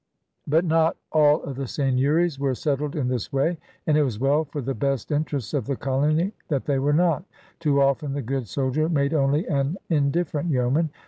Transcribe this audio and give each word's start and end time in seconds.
But 0.47 0.65
not 0.65 0.97
all 1.11 1.43
of 1.43 1.57
the 1.57 1.67
seigneuries 1.67 2.39
were 2.39 2.55
settled 2.55 2.95
in 2.95 3.07
this 3.07 3.31
way, 3.31 3.59
and 3.85 3.95
it 3.95 4.01
was 4.03 4.19
well 4.19 4.45
for 4.45 4.59
the 4.59 4.73
best 4.73 5.11
interests 5.11 5.53
of 5.53 5.67
the 5.67 5.75
colony 5.75 6.33
that 6.47 6.65
they 6.65 6.79
were 6.79 6.91
not. 6.91 7.23
Too 7.59 7.79
often 7.83 8.13
the 8.13 8.23
good 8.23 8.47
soldier 8.47 8.89
made 8.89 9.13
only 9.13 9.45
an 9.47 9.77
indifferent 9.89 10.49
yeoman. 10.49 10.89